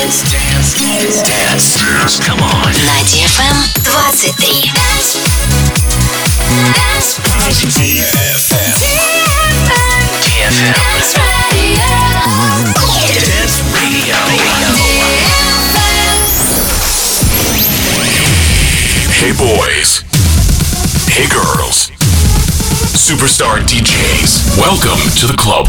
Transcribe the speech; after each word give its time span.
Dance. 0.00 0.32
Dance. 0.32 0.72
Dance. 0.80 1.20
Dance. 1.28 1.76
Dance. 1.76 2.16
Come 2.24 2.40
on. 2.40 2.72
На 2.72 3.04
DFM 3.04 3.52
23. 3.84 4.72
Dance. 4.72 5.20
Dance. 6.88 7.20
DFM. 7.68 8.64
DFM. 10.24 10.72
Dance 10.80 11.20
Radio. 13.12 13.20
Dance 13.28 13.60
Radio. 13.76 14.16
Hey 19.20 19.32
boys. 19.36 20.00
Hey 21.12 21.28
girls. 21.28 21.92
Superstar 22.96 23.60
DJs. 23.68 24.56
Welcome 24.56 25.00
to 25.20 25.26
the 25.26 25.36
club. 25.36 25.68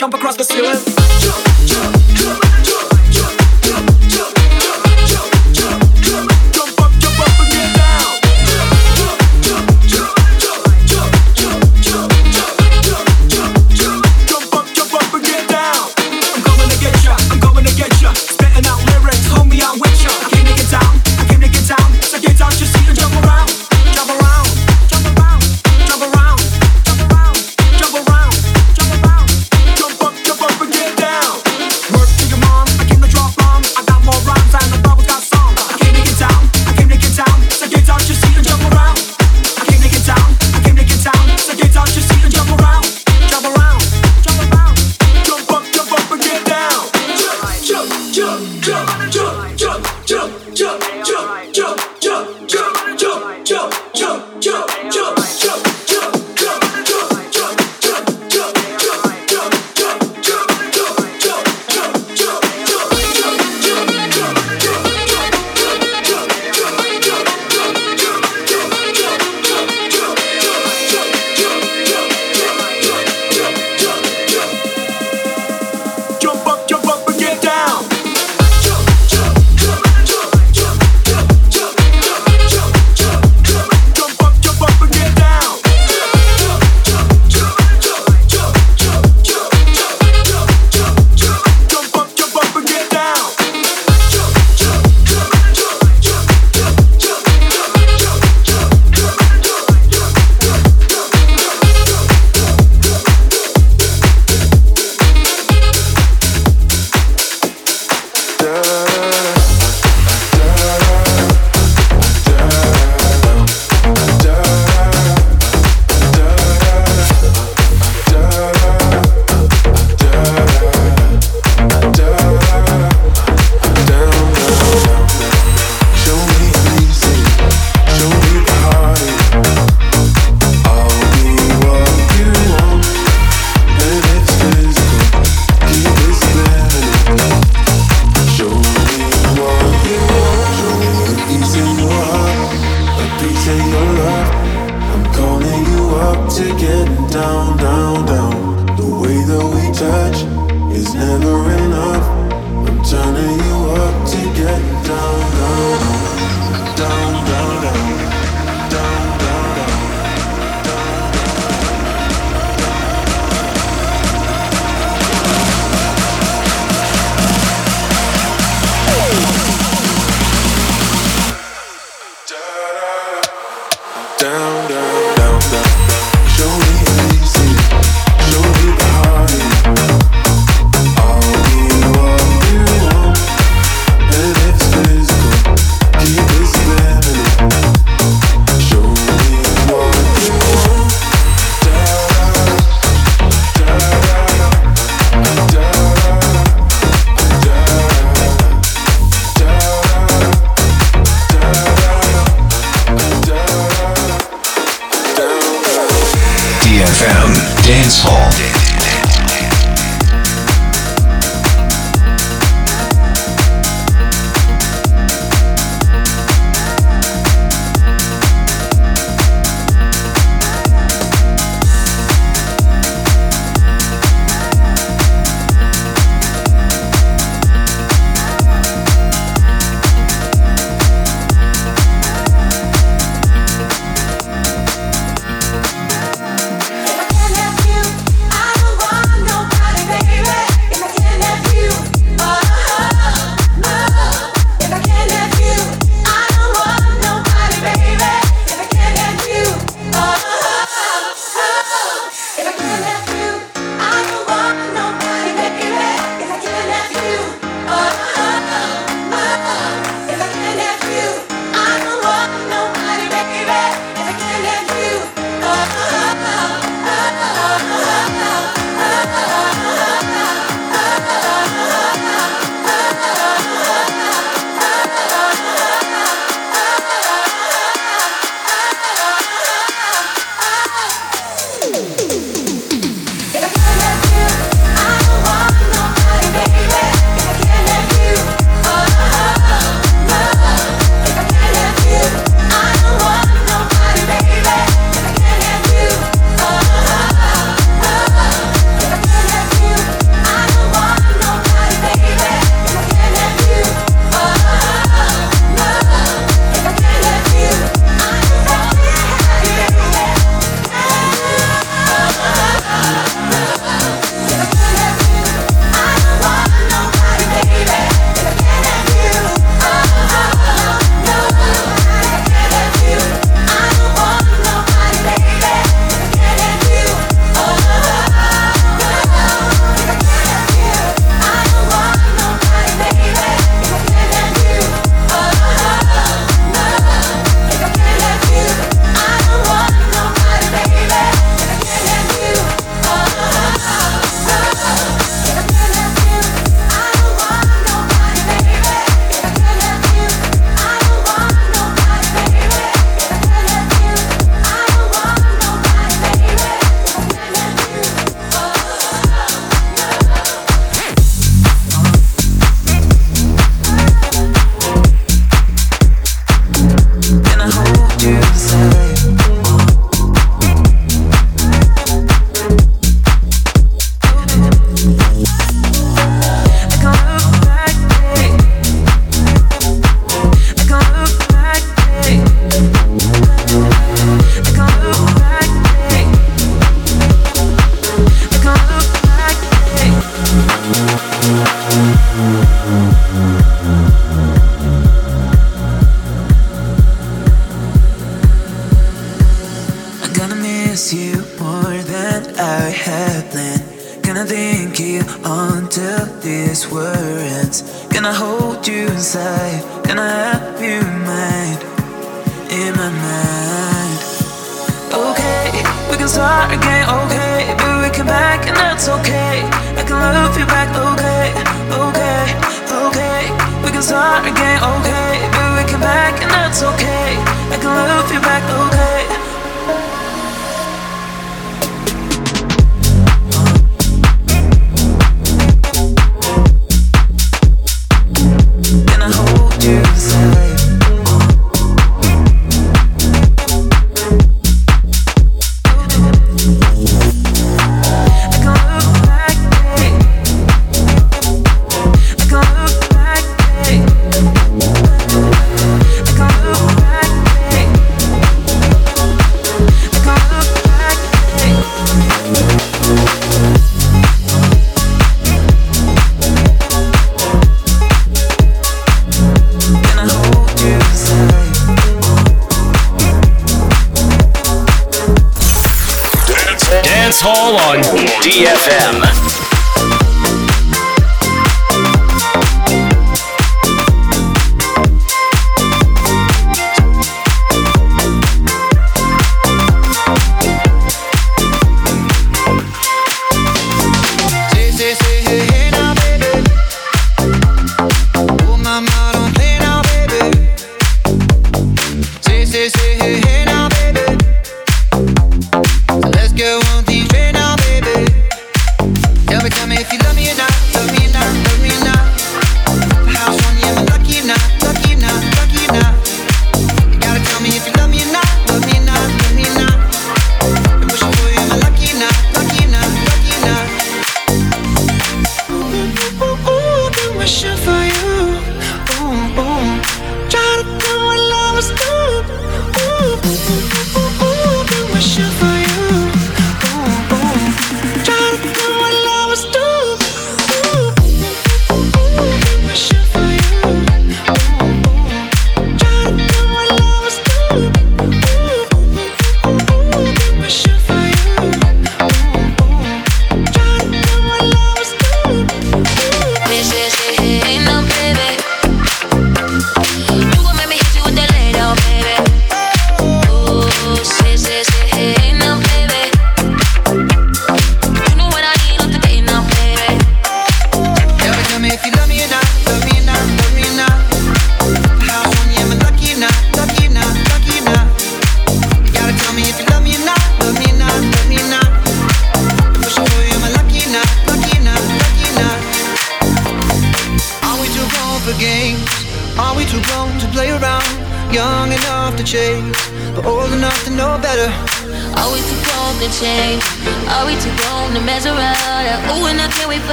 jump 0.00 0.14
across 0.14 0.34
the 0.34 0.44
ceiling. 0.44 0.78
Jump. 1.20 1.49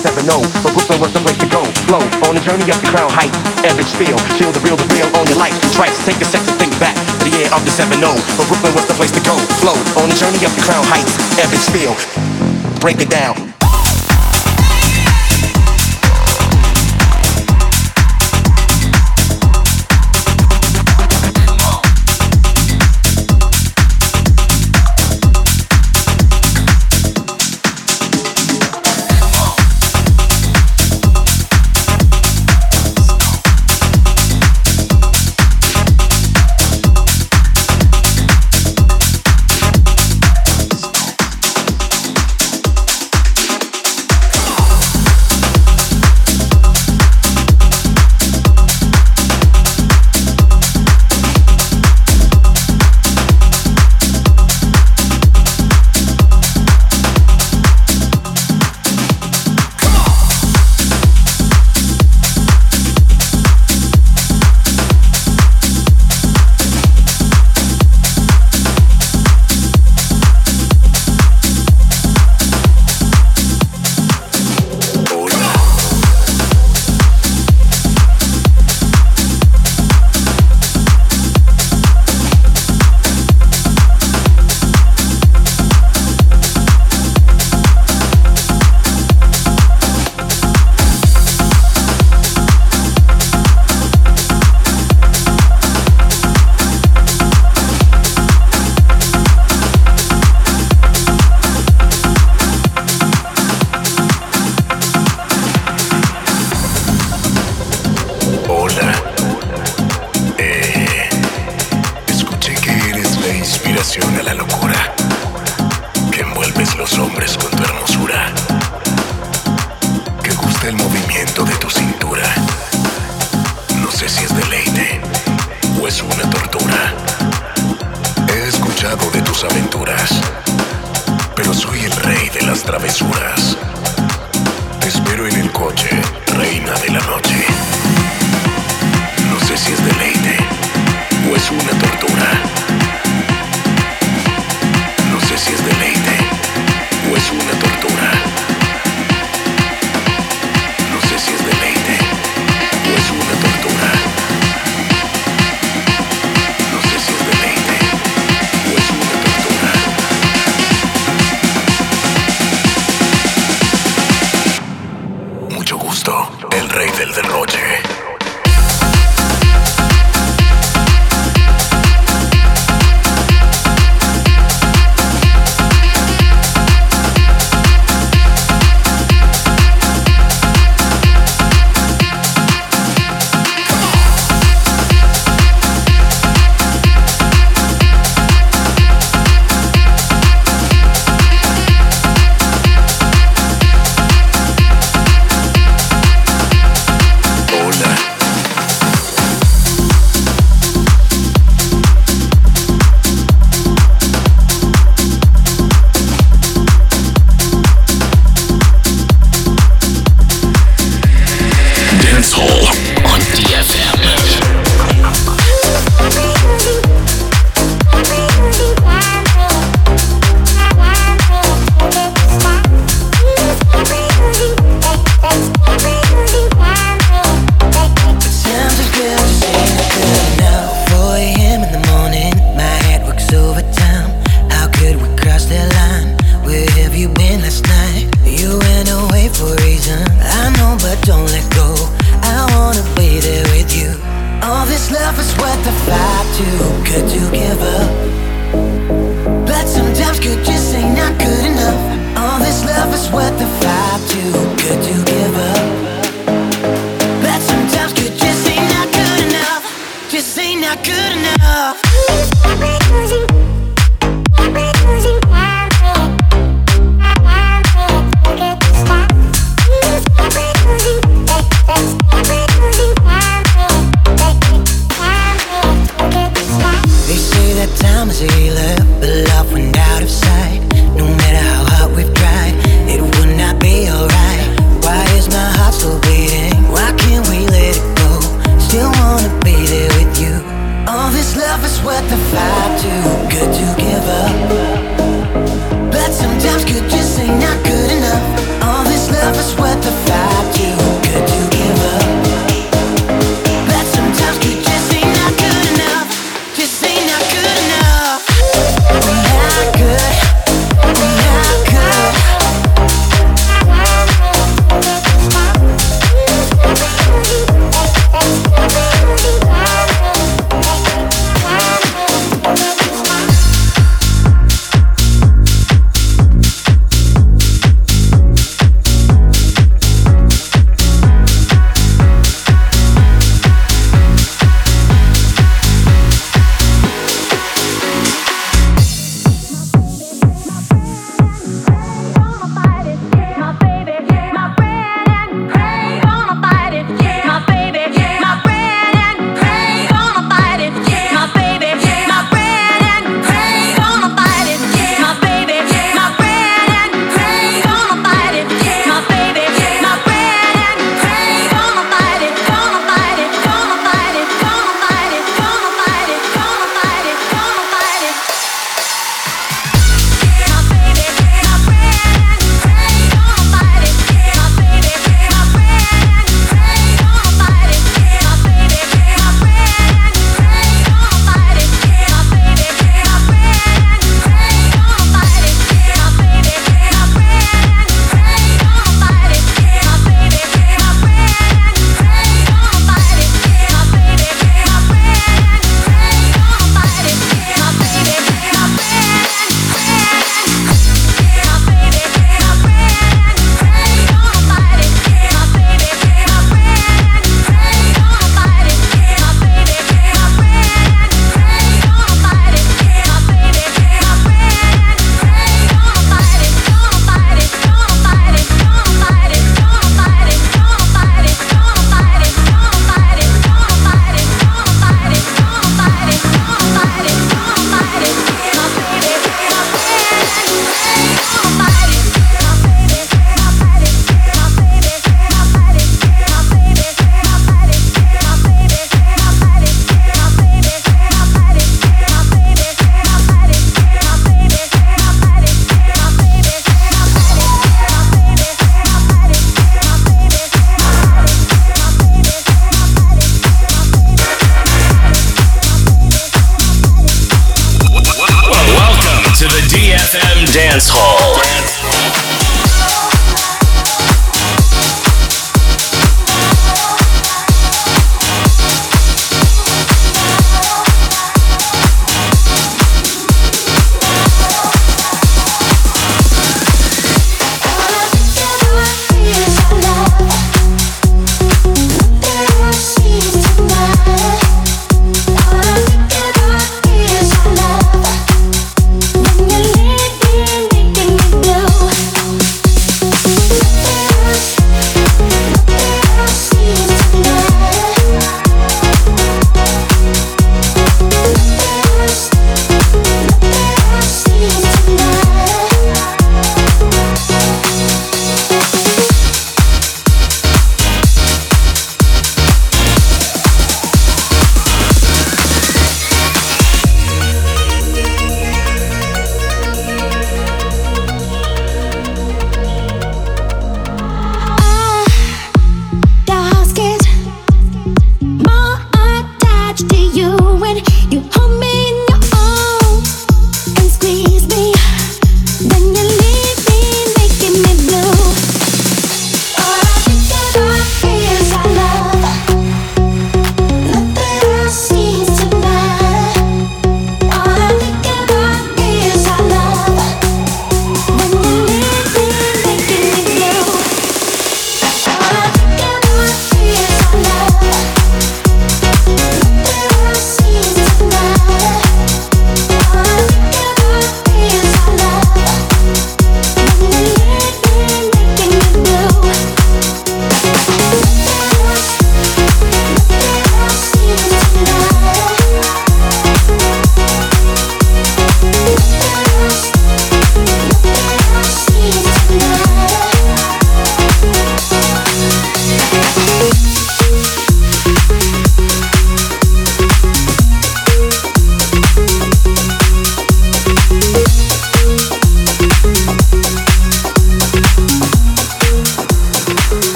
seven 0.00 0.24
know. 0.24 0.40
But 0.64 0.72
Brooklyn 0.72 1.00
was 1.00 1.12
the 1.12 1.20
place 1.20 1.36
to 1.44 1.48
go. 1.52 1.62
Flow 1.84 2.00
on 2.24 2.34
the 2.34 2.42
journey 2.42 2.64
up 2.72 2.80
the 2.80 2.88
crown 2.88 3.12
height. 3.12 3.32
Ebb 3.60 3.76
spill, 3.84 4.16
feel 4.40 4.50
the 4.50 4.60
real, 4.64 4.76
the 4.76 4.88
real 4.96 5.08
on 5.16 5.28
your 5.28 5.36
life. 5.36 5.54
Twice, 5.76 5.94
take 6.08 6.18
a 6.24 6.28
second, 6.28 6.56
think 6.56 6.72
back. 6.80 6.96
The 7.20 7.30
year 7.36 7.48
of 7.52 7.60
the 7.64 7.70
seven 7.70 8.00
no. 8.00 8.16
But 8.40 8.48
Brooklyn 8.48 8.72
was 8.74 8.88
the 8.88 8.96
place 8.96 9.12
to 9.12 9.22
go. 9.22 9.36
Flow 9.60 9.76
on 10.00 10.08
the 10.08 10.16
journey 10.16 10.40
up 10.42 10.52
the 10.56 10.64
crown 10.64 10.84
heights. 10.88 11.12
Ebb 11.36 11.52
and 11.52 11.62
spill, 11.62 11.94
break 12.80 13.00
it 13.00 13.12
down. 13.12 13.49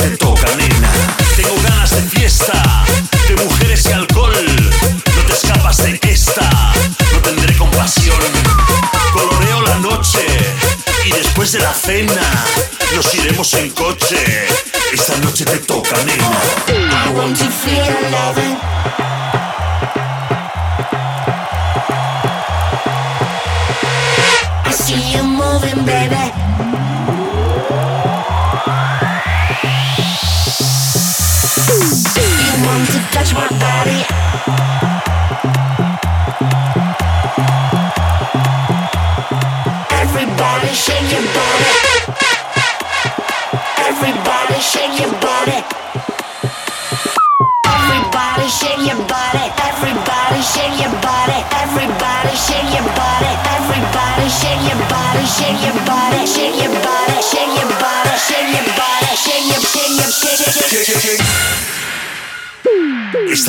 me 0.00 0.16
toca, 0.16 0.46
nena. 0.56 0.90
Tengo 1.36 1.54
ganas 1.62 1.90
de 1.90 2.02
fiesta, 2.02 2.84
de 3.28 3.36
mujeres 3.36 3.86
y 3.86 3.92
alcohol. 3.92 4.34
No 5.16 5.22
te 5.26 5.32
escapas 5.32 5.76
de 5.78 5.98
esta, 6.02 6.48
no 7.12 7.18
tendré 7.20 7.56
compasión. 7.56 8.16
Coloreo 9.12 9.62
la 9.62 9.78
noche 9.78 10.20
y 11.04 11.12
después 11.12 11.52
de 11.52 11.60
la 11.60 11.72
cena 11.72 12.22
nos 12.94 13.14
iremos 13.14 13.52
en 13.54 13.70
coche. 13.70 14.46
Esta 14.92 15.16
noche 15.18 15.44
te 15.44 15.58
toca, 15.58 15.96
nena. 16.04 16.30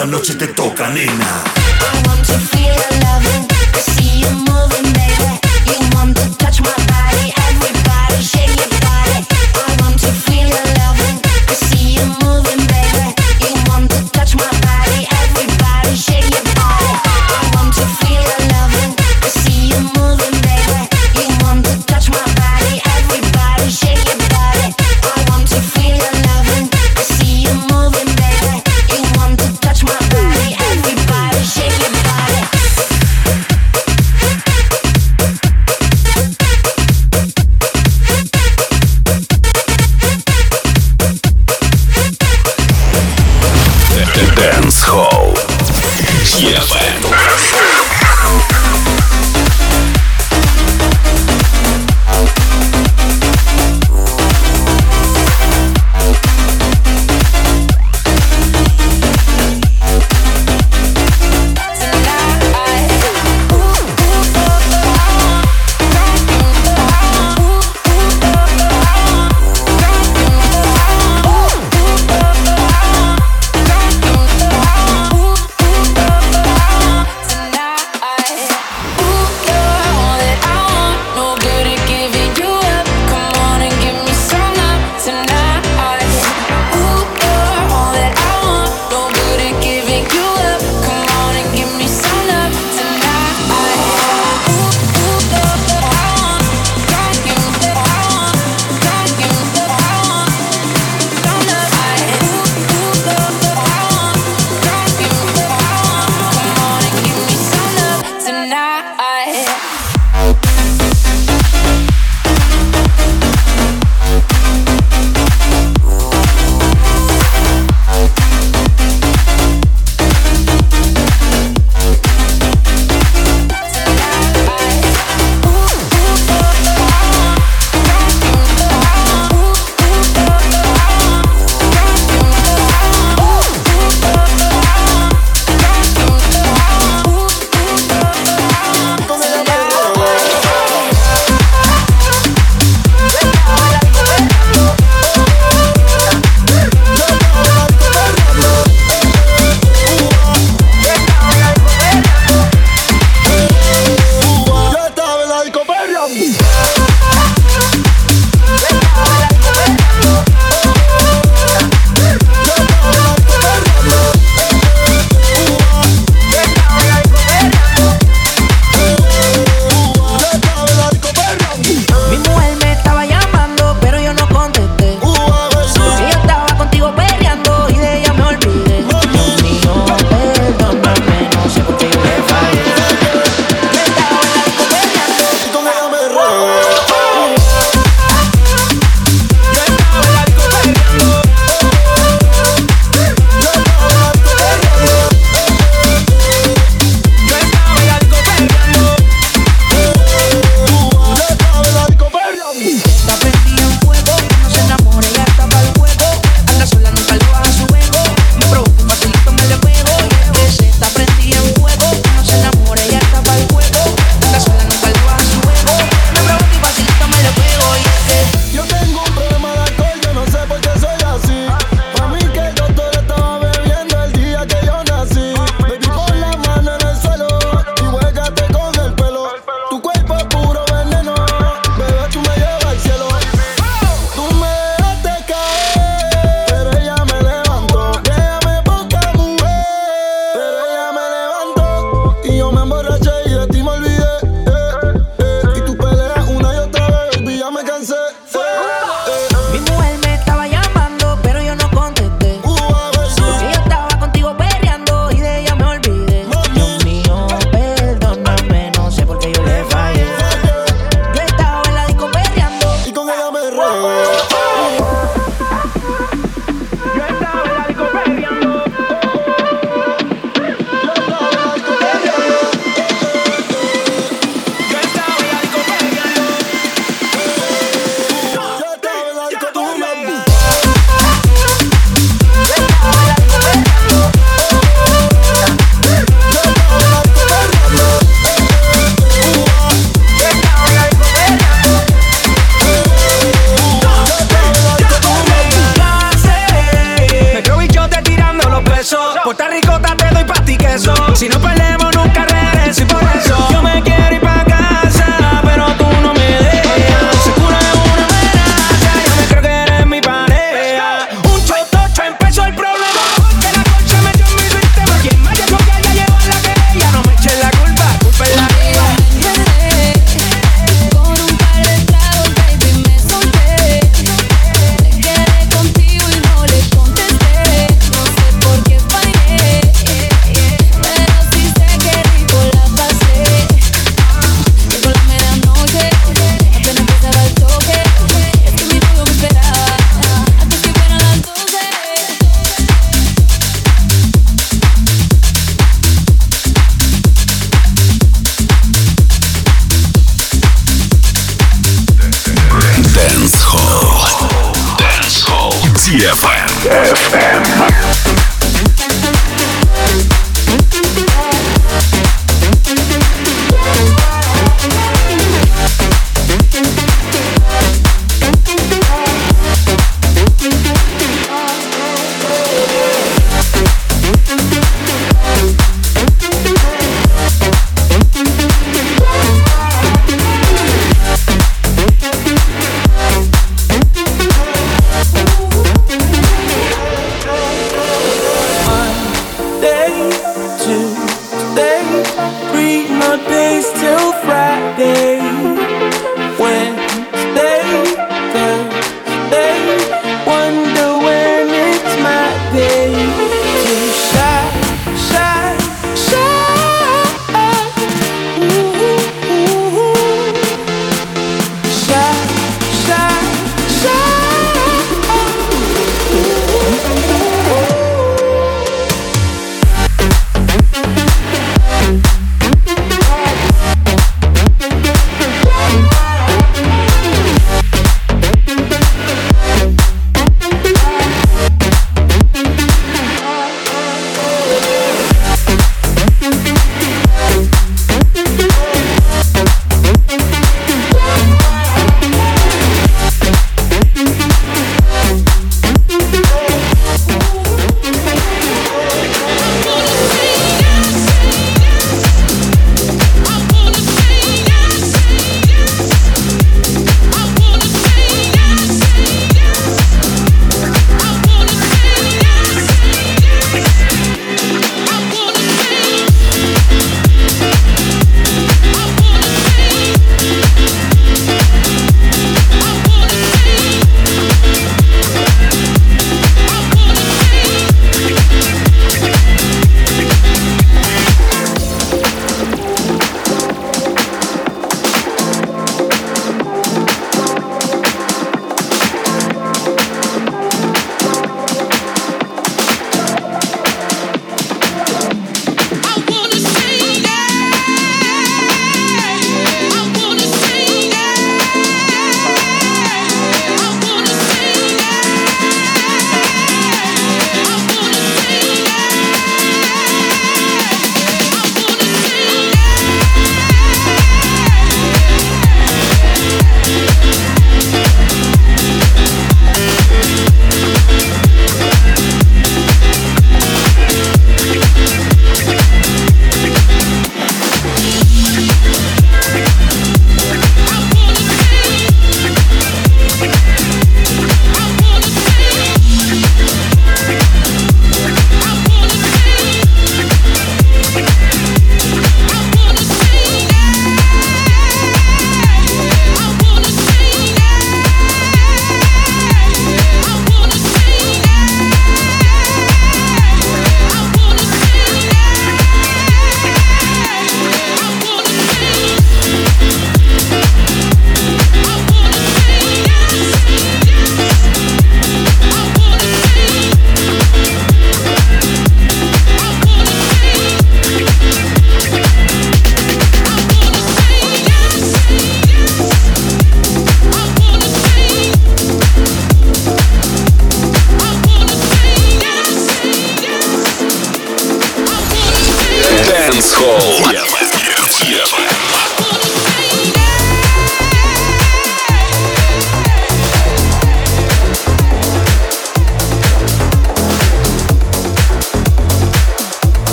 esta 0.00 0.10
noche 0.10 0.34
te 0.34 0.46
toca, 0.46 0.88
nena. 0.88 1.44